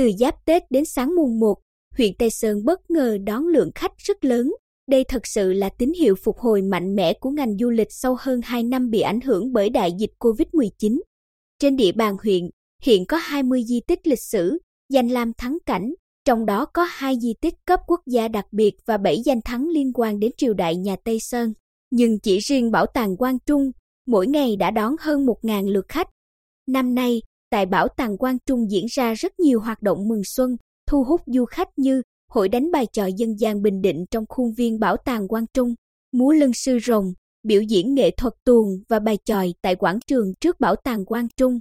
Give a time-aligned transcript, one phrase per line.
[0.00, 1.54] từ giáp Tết đến sáng mùng 1,
[1.96, 4.52] huyện Tây Sơn bất ngờ đón lượng khách rất lớn.
[4.90, 8.16] Đây thật sự là tín hiệu phục hồi mạnh mẽ của ngành du lịch sau
[8.20, 11.00] hơn 2 năm bị ảnh hưởng bởi đại dịch COVID-19.
[11.58, 12.50] Trên địa bàn huyện,
[12.82, 14.58] hiện có 20 di tích lịch sử,
[14.92, 18.74] danh lam thắng cảnh, trong đó có hai di tích cấp quốc gia đặc biệt
[18.86, 21.52] và 7 danh thắng liên quan đến triều đại nhà Tây Sơn.
[21.90, 23.70] Nhưng chỉ riêng bảo tàng Quang Trung,
[24.06, 26.08] mỗi ngày đã đón hơn 1.000 lượt khách.
[26.66, 30.56] Năm nay, tại Bảo tàng Quang Trung diễn ra rất nhiều hoạt động mừng xuân,
[30.86, 34.52] thu hút du khách như hội đánh bài tròi dân gian Bình Định trong khuôn
[34.54, 35.74] viên Bảo tàng Quang Trung,
[36.12, 40.34] múa lân sư rồng, biểu diễn nghệ thuật tuồng và bài tròi tại quảng trường
[40.40, 41.60] trước Bảo tàng Quang Trung.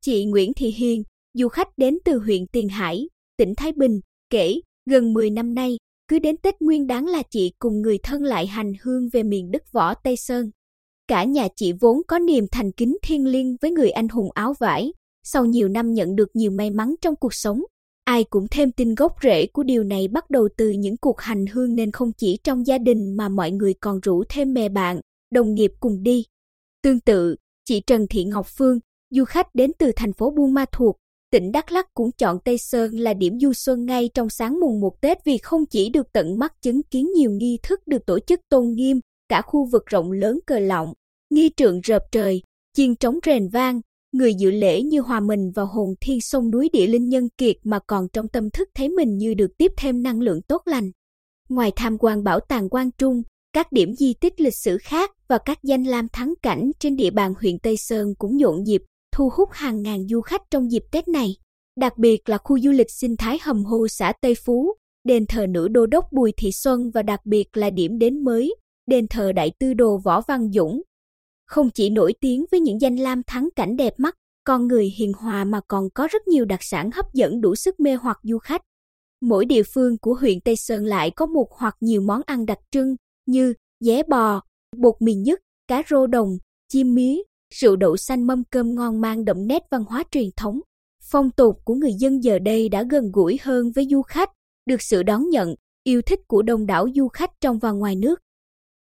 [0.00, 1.02] Chị Nguyễn Thị Hiền,
[1.34, 5.76] du khách đến từ huyện Tiền Hải, tỉnh Thái Bình, kể gần 10 năm nay,
[6.08, 9.50] cứ đến Tết Nguyên đáng là chị cùng người thân lại hành hương về miền
[9.50, 10.50] đất võ Tây Sơn.
[11.08, 14.54] Cả nhà chị vốn có niềm thành kính thiêng liêng với người anh hùng áo
[14.60, 14.92] vải,
[15.22, 17.62] sau nhiều năm nhận được nhiều may mắn trong cuộc sống.
[18.04, 21.46] Ai cũng thêm tin gốc rễ của điều này bắt đầu từ những cuộc hành
[21.46, 25.00] hương nên không chỉ trong gia đình mà mọi người còn rủ thêm mẹ bạn,
[25.30, 26.24] đồng nghiệp cùng đi.
[26.82, 28.78] Tương tự, chị Trần Thị Ngọc Phương,
[29.10, 30.96] du khách đến từ thành phố Buôn Ma Thuột,
[31.30, 34.80] tỉnh Đắk Lắk cũng chọn Tây Sơn là điểm du xuân ngay trong sáng mùng
[34.80, 38.18] 1 Tết vì không chỉ được tận mắt chứng kiến nhiều nghi thức được tổ
[38.18, 40.92] chức tôn nghiêm, cả khu vực rộng lớn cờ lọng,
[41.30, 42.42] nghi trượng rợp trời,
[42.76, 43.80] chiên trống rền vang,
[44.12, 47.56] người dự lễ như hòa mình vào hồn thiên sông núi địa linh nhân kiệt
[47.64, 50.90] mà còn trong tâm thức thấy mình như được tiếp thêm năng lượng tốt lành.
[51.48, 55.38] Ngoài tham quan bảo tàng Quang Trung, các điểm di tích lịch sử khác và
[55.44, 58.82] các danh lam thắng cảnh trên địa bàn huyện Tây Sơn cũng nhộn nhịp,
[59.16, 61.28] thu hút hàng ngàn du khách trong dịp Tết này.
[61.80, 65.46] Đặc biệt là khu du lịch sinh thái hầm hồ xã Tây Phú, đền thờ
[65.46, 68.54] nữ đô đốc Bùi Thị Xuân và đặc biệt là điểm đến mới,
[68.86, 70.82] đền thờ đại tư đồ Võ Văn Dũng,
[71.52, 74.14] không chỉ nổi tiếng với những danh lam thắng cảnh đẹp mắt,
[74.44, 77.80] con người hiền hòa mà còn có rất nhiều đặc sản hấp dẫn đủ sức
[77.80, 78.62] mê hoặc du khách.
[79.20, 82.58] Mỗi địa phương của huyện Tây Sơn lại có một hoặc nhiều món ăn đặc
[82.70, 82.96] trưng
[83.26, 84.40] như dế bò,
[84.76, 86.28] bột mì nhất, cá rô đồng,
[86.68, 87.22] chim mí,
[87.54, 90.60] rượu đậu xanh mâm cơm ngon mang đậm nét văn hóa truyền thống.
[91.10, 94.30] Phong tục của người dân giờ đây đã gần gũi hơn với du khách,
[94.66, 95.54] được sự đón nhận,
[95.84, 98.20] yêu thích của đông đảo du khách trong và ngoài nước.